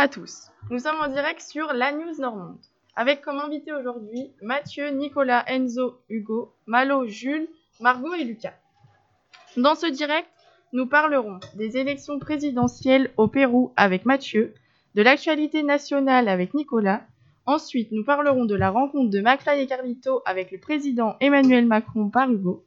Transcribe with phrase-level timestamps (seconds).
[0.00, 2.56] à tous, nous sommes en direct sur La News Normande,
[2.96, 8.54] avec comme invité aujourd'hui Mathieu, Nicolas, Enzo, Hugo, Malo, Jules, Margot et Lucas.
[9.58, 10.30] Dans ce direct,
[10.72, 14.54] nous parlerons des élections présidentielles au Pérou avec Mathieu,
[14.94, 17.02] de l'actualité nationale avec Nicolas,
[17.44, 22.08] ensuite nous parlerons de la rencontre de McFly et Carlito avec le président Emmanuel Macron
[22.08, 22.64] par Hugo,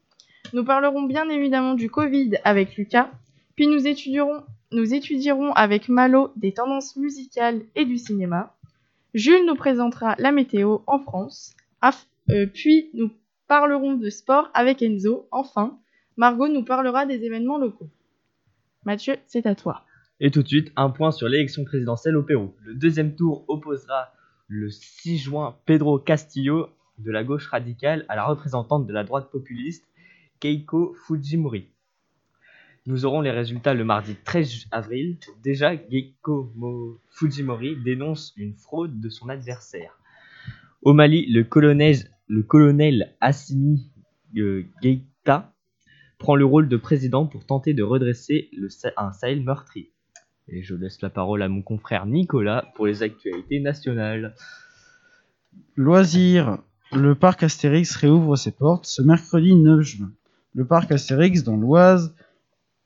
[0.53, 3.09] nous parlerons bien évidemment du Covid avec Lucas,
[3.55, 8.55] puis nous étudierons nous étudierons avec Malo des tendances musicales et du cinéma.
[9.14, 11.55] Jules nous présentera la météo en France.
[12.30, 13.12] Euh, puis nous
[13.48, 15.28] parlerons de sport avec Enzo.
[15.31, 15.78] Enfin,
[16.17, 17.90] Margot nous parlera des événements locaux.
[18.86, 19.86] Mathieu, c'est à toi.
[20.20, 22.53] Et tout de suite, un point sur l'élection présidentielle au Pérou.
[22.62, 24.14] Le deuxième tour opposera
[24.48, 26.70] le 6 juin Pedro Castillo
[27.00, 29.86] de la gauche radicale à la représentante de la droite populiste
[30.40, 31.73] Keiko Fujimori.
[32.86, 35.17] Nous aurons les résultats le mardi 13 avril.
[35.42, 36.52] Déjà, Geiko
[37.12, 39.98] Fujimori dénonce une fraude de son adversaire.
[40.81, 41.44] Au Mali, le
[42.42, 43.90] colonel, Assimi
[44.38, 45.53] euh, Geita
[46.17, 48.50] prend le rôle de président pour tenter de redresser
[48.97, 49.90] un Sahel meurtri.
[50.50, 54.36] Et je laisse la parole à mon confrère Nicolas pour les actualités nationales.
[55.78, 56.58] Loisirs.
[56.92, 60.12] Le parc Astérix réouvre ses portes ce mercredi 9 juin.
[60.53, 62.14] Le parc Astérix dans l'Oise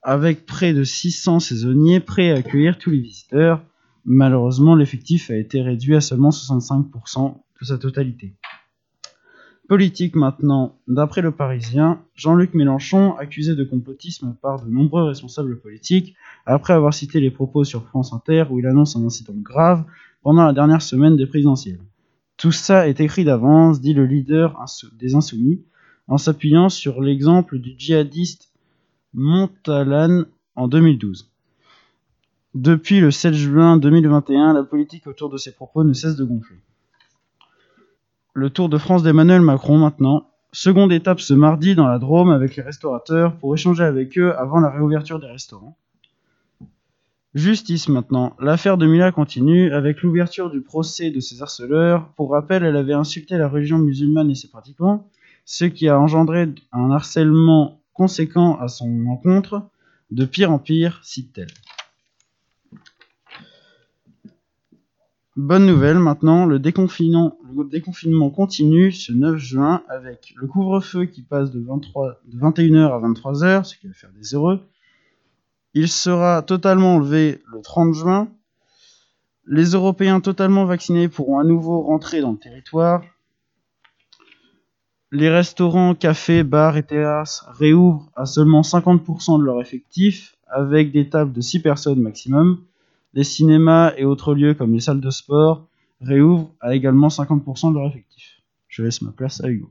[0.08, 3.62] avec près de 600 saisonniers prêts à accueillir tous les visiteurs.
[4.06, 8.34] Malheureusement, l'effectif a été réduit à seulement 65% de sa totalité.
[9.68, 10.78] Politique maintenant.
[10.88, 16.94] D'après le Parisien, Jean-Luc Mélenchon, accusé de complotisme par de nombreux responsables politiques, après avoir
[16.94, 19.84] cité les propos sur France Inter où il annonce un incident grave
[20.24, 21.82] pendant la dernière semaine des présidentielles.
[22.38, 24.58] Tout ça est écrit d'avance, dit le leader
[24.98, 25.66] des Insoumis,
[26.08, 28.54] en s'appuyant sur l'exemple du djihadiste
[29.14, 31.32] Montalane en 2012.
[32.56, 36.58] Depuis le 7 juin 2021, la politique autour de ces propos ne cesse de gonfler.
[38.34, 40.30] Le Tour de France d'Emmanuel Macron maintenant.
[40.52, 44.60] Seconde étape ce mardi dans la Drôme avec les restaurateurs pour échanger avec eux avant
[44.60, 45.78] la réouverture des restaurants.
[47.34, 48.36] Justice maintenant.
[48.40, 52.08] L'affaire de Mila continue avec l'ouverture du procès de ses harceleurs.
[52.16, 55.08] Pour rappel, elle avait insulté la religion musulmane et ses pratiquants,
[55.46, 59.64] ce qui a engendré un harcèlement conséquent à son encontre,
[60.12, 61.52] de pire en pire, cite-t-elle.
[65.36, 67.32] Bonne nouvelle maintenant, le, déconfinement,
[68.30, 73.64] continue ce 9 juin avec le couvre-feu qui passe de, 23, de 21h à 23h,
[73.64, 74.62] ce qui va faire des heureux.
[75.74, 78.30] Il sera totalement enlevé le 30 juin.
[79.46, 83.04] Les Européens totalement vaccinés pourront à nouveau rentrer dans le territoire.
[85.12, 91.10] Les restaurants, cafés, bars et terrasses réouvrent à seulement 50% de leur effectif, avec des
[91.10, 92.64] tables de 6 personnes maximum.
[93.14, 95.66] Les cinémas et autres lieux comme les salles de sport
[96.02, 98.42] réouvrent à également 50% de leur effectif.
[98.68, 99.70] Je laisse ma place à Hugo.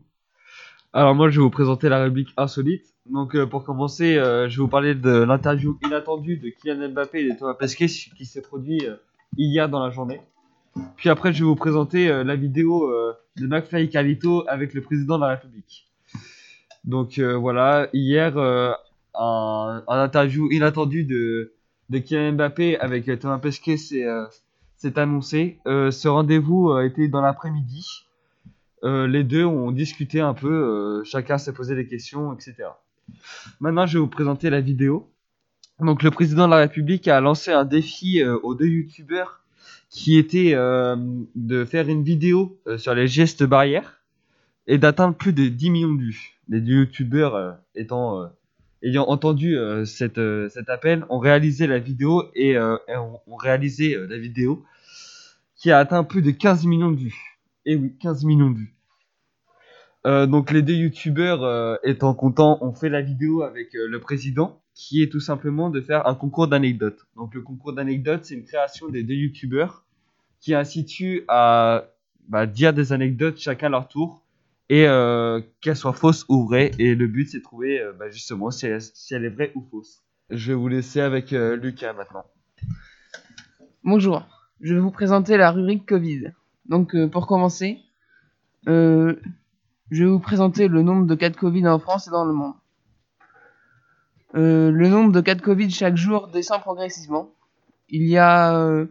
[0.95, 2.95] Alors moi je vais vous présenter la rubrique insolite.
[3.05, 7.21] Donc euh, pour commencer, euh, je vais vous parler de l'interview inattendue de Kylian Mbappé
[7.21, 8.97] et de Thomas Pesquet qui s'est produit euh,
[9.37, 10.21] hier dans la journée.
[10.97, 14.75] Puis après, je vais vous présenter euh, la vidéo euh, de McFly et Carlito avec
[14.75, 15.87] le président de la République.
[16.85, 18.39] Donc euh, voilà, hier,
[19.15, 21.53] un, interview inattendu de,
[21.91, 25.59] de Kylian Mbappé avec Thomas Pesquet s'est annoncé.
[25.65, 28.05] ce rendez-vous était dans l'après-midi.
[28.83, 32.69] les deux ont discuté un peu, chacun s'est posé des questions, etc.
[33.59, 35.11] Maintenant, je vais vous présenter la vidéo.
[35.81, 39.46] Donc, le président de la République a lancé un défi aux deux youtubeurs
[39.91, 40.97] qui était euh,
[41.35, 44.03] de faire une vidéo euh, sur les gestes barrières
[44.67, 46.39] et d'atteindre plus de 10 millions de vues.
[46.49, 48.31] Les youtubeurs euh, étant
[48.83, 50.21] ayant entendu cette,
[50.51, 54.65] cet appel ont réalisé la vidéo et, ont, réalisé la vidéo
[55.57, 57.39] qui a atteint plus de 15 millions de vues.
[57.65, 58.75] Et oui, 15 millions de vues.
[60.05, 65.11] donc les deux youtubeurs étant contents ont fait la vidéo avec le président qui est
[65.11, 67.07] tout simplement de faire un concours d'anecdotes.
[67.17, 69.87] Donc le concours d'anecdotes, c'est une création des deux youtubeurs
[70.39, 71.87] qui instituent à
[72.29, 74.23] bah, dire des anecdotes chacun leur tour
[74.69, 76.73] et euh, qu'elles soient fausses ou vraies.
[76.79, 80.03] Et le but, c'est de trouver euh, bah, justement si elle, est vraie ou fausse.
[80.29, 82.27] Je vais vous laisser avec euh, Lucas maintenant.
[83.83, 84.29] Bonjour,
[84.61, 86.33] je vais vous présenter la rubrique Covid.
[86.69, 87.79] Donc pour commencer,
[88.67, 89.15] je
[89.91, 92.55] vais vous présenter le nombre de cas de Covid en France et dans le monde.
[94.35, 97.31] Euh, le nombre de cas de Covid chaque jour descend progressivement.
[97.89, 98.87] Il y a, euh,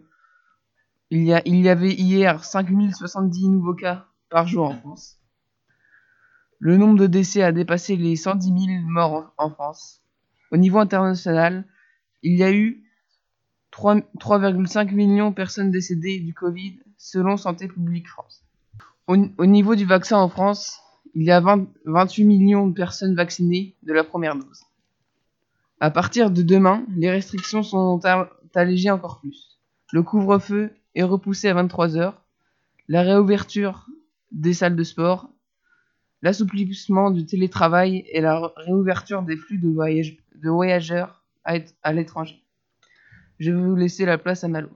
[1.11, 5.19] il y avait hier 5070 nouveaux cas par jour en France.
[6.59, 10.01] Le nombre de décès a dépassé les 110 000 morts en, France.
[10.51, 11.65] Au niveau international,
[12.23, 12.83] il y a eu
[13.71, 18.43] 3 3,5 millions de personnes décédées du Covid selon Santé publique France.
[19.07, 20.79] Au, au niveau du vaccin en France,
[21.13, 24.64] il y a 20 28 millions de personnes vaccinées de la première dose.
[25.79, 27.99] À partir de demain, les restrictions sont
[28.53, 29.59] allégées encore plus.
[29.91, 32.21] Le couvre-feu est repoussé à 23 heures.
[32.87, 33.87] La réouverture
[34.31, 35.29] des salles de sport,
[36.21, 42.41] l'assouplissement du télétravail et la réouverture des flux de, voyage- de voyageurs à, l'étranger.
[43.39, 44.69] Je vais vous laisser la place à Malo.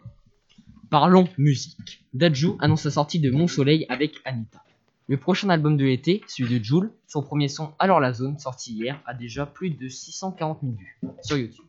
[0.90, 2.06] Parlons musique.
[2.14, 4.62] Dajou annonce la sortie de Mon Soleil avec Anita.
[5.10, 8.74] Le prochain album de l'été, celui de Joule, son premier son Alors la zone, sorti
[8.74, 11.66] hier, a déjà plus de 640 000 vues sur YouTube.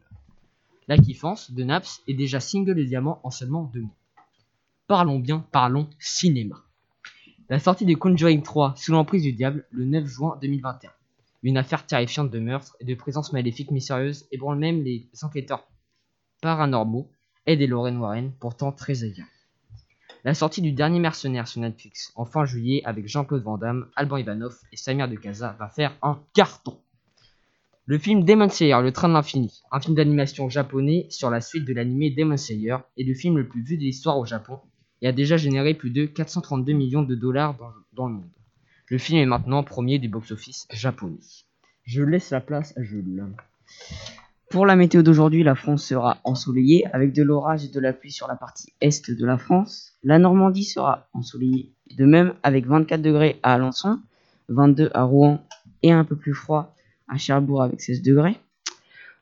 [0.89, 3.97] La kiffance de Naps est déjà single de diamant en seulement deux mois.
[4.87, 6.63] Parlons bien, parlons cinéma.
[7.49, 10.91] La sortie de Conjuring 3 sous l'emprise du diable le 9 juin 2021.
[11.43, 15.67] Une affaire terrifiante de meurtre et de présence maléfique mystérieuse ébranle même les enquêteurs
[16.43, 17.11] paranormaux
[17.47, 19.27] Ed et Lorraine Warren, pourtant très ailleurs.
[20.23, 24.19] La sortie du dernier mercenaire sur Netflix en fin juillet avec Jean-Claude Van Damme, Alban
[24.19, 26.79] Ivanov et Samir de Casa va faire un carton.
[27.87, 31.65] Le film Demon Slayer, le train de l'infini, un film d'animation japonais sur la suite
[31.65, 34.61] de l'animé Demon Slayer, est le film le plus vu de l'histoire au Japon
[35.01, 37.57] et a déjà généré plus de 432 millions de dollars
[37.95, 38.31] dans le monde.
[38.89, 41.21] Le film est maintenant premier du box-office japonais.
[41.85, 43.25] Je laisse la place à Jules.
[44.51, 48.11] Pour la météo d'aujourd'hui, la France sera ensoleillée avec de l'orage et de la pluie
[48.11, 49.93] sur la partie est de la France.
[50.03, 54.01] La Normandie sera ensoleillée de même avec 24 degrés à Alençon,
[54.49, 55.41] 22 à Rouen
[55.85, 56.75] et un peu plus froid
[57.07, 58.39] à Cherbourg avec 16 degrés.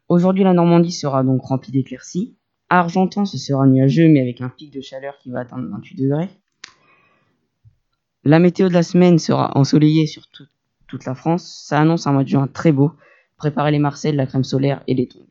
[0.08, 2.34] Aujourd'hui, la Normandie sera donc remplie d'éclaircies.
[2.70, 6.28] Argentan, ce sera nuageux mais avec un pic de chaleur qui va atteindre 28 degrés.
[8.24, 10.46] La météo de la semaine sera ensoleillée sur tout-
[10.86, 11.64] toute la France.
[11.66, 12.92] Ça annonce un mois de juin très beau.
[13.38, 15.26] Préparez les Marseilles, la crème solaire et les tongs.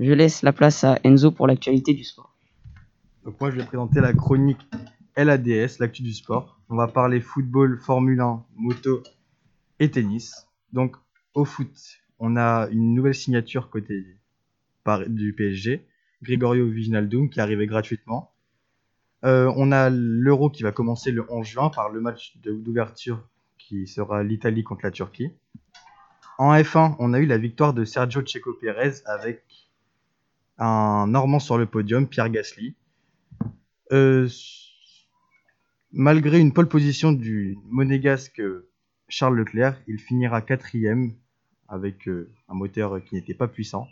[0.00, 2.34] Je laisse la place à Enzo pour l'actualité du sport.
[3.24, 4.66] Donc moi je vais présenter la chronique
[5.16, 6.58] LADS, l'actu du sport.
[6.70, 9.02] On va parler football, Formule 1, moto
[9.78, 10.48] et tennis.
[10.72, 10.96] Donc
[11.34, 11.70] au foot,
[12.18, 14.06] on a une nouvelle signature côté
[15.08, 15.86] du PSG,
[16.22, 18.32] Gregorio Wijnaldum qui est arrivé gratuitement.
[19.24, 23.28] Euh, on a l'Euro qui va commencer le 11 juin par le match d'ouverture
[23.58, 25.30] qui sera l'Italie contre la Turquie.
[26.38, 29.44] En F1, on a eu la victoire de Sergio Checo Pérez avec
[30.58, 32.74] un Normand sur le podium, Pierre Gasly.
[33.92, 34.28] Euh,
[35.92, 38.42] malgré une pole position du monégasque
[39.08, 41.12] Charles Leclerc, il finira quatrième
[41.68, 43.86] avec euh, un moteur qui n'était pas puissant.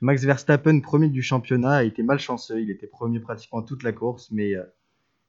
[0.00, 2.60] Max Verstappen, premier du championnat, a été malchanceux.
[2.60, 4.64] Il était premier pratiquement toute la course, mais euh,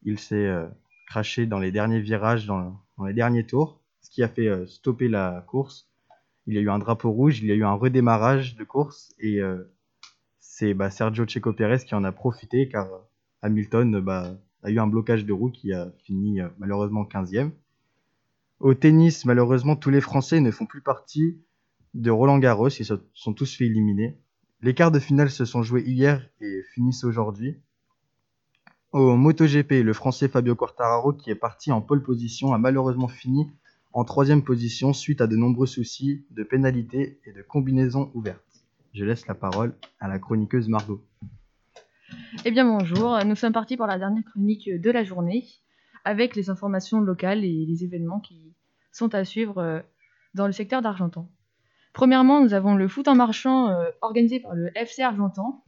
[0.04, 0.50] il s'est
[1.08, 5.44] craché dans les derniers virages, dans, les derniers tours, ce qui a fait stopper la
[5.48, 5.90] course.
[6.48, 9.14] Il y a eu un drapeau rouge, il y a eu un redémarrage de course,
[9.20, 9.70] et euh,
[10.40, 13.00] c'est bah, Sergio Checo Pérez qui en a profité, car euh,
[13.42, 17.52] Hamilton bah, a eu un blocage de roue qui a fini euh, malheureusement 15e.
[18.60, 21.38] Au tennis, malheureusement, tous les Français ne font plus partie
[21.94, 24.18] de Roland Garros, ils se sont tous fait éliminer.
[24.62, 27.58] Les quarts de finale se sont joués hier et finissent aujourd'hui.
[28.94, 33.52] Au MotoGP, le Français Fabio Quartararo, qui est parti en pole position, a malheureusement fini
[33.98, 38.64] en troisième position suite à de nombreux soucis de pénalités et de combinaisons ouvertes.
[38.94, 41.04] Je laisse la parole à la chroniqueuse Margot.
[42.46, 45.48] Eh bien bonjour, nous sommes partis pour la dernière chronique de la journée
[46.06, 48.54] avec les informations locales et les événements qui
[48.92, 49.80] sont à suivre euh,
[50.36, 51.28] dans le secteur d'Argentan.
[51.94, 55.64] Premièrement, nous avons le foot en marchant euh, organisé par le FC Argentan.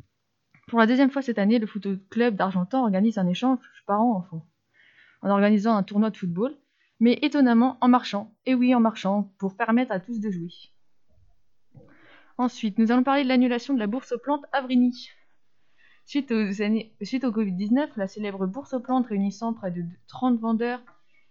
[0.68, 3.58] Pour la deuxième fois cette année, le foot club d'Argentan organise un échange
[3.88, 4.46] parents-enfants
[5.24, 6.56] en organisant un tournoi de football,
[7.00, 8.34] mais étonnamment en marchant.
[8.46, 10.52] Et oui, en marchant, pour permettre à tous de jouer.
[12.38, 15.10] Ensuite, nous allons parler de l'annulation de la bourse aux plantes Avrigny.
[16.06, 16.34] Suite,
[17.02, 20.82] suite au Covid-19, la célèbre bourse aux plantes réunissant près de 30 vendeurs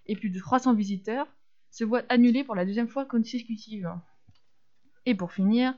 [0.06, 1.26] et plus de 300 visiteurs
[1.70, 3.90] se voit annulée pour la deuxième fois consécutive.
[5.06, 5.74] Et pour finir,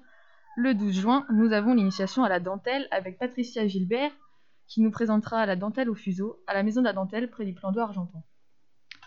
[0.56, 4.12] le 12 juin, nous avons l'initiation à la dentelle avec Patricia Gilbert
[4.66, 7.54] qui nous présentera la dentelle au fuseau à la maison de la dentelle près du
[7.54, 8.22] plan d'eau argentan.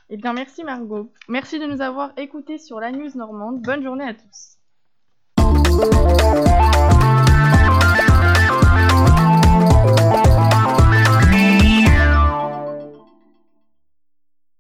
[0.10, 1.12] Eh bien, merci Margot.
[1.28, 3.62] Merci de nous avoir écoutés sur la news normande.
[3.62, 4.58] Bonne journée à tous.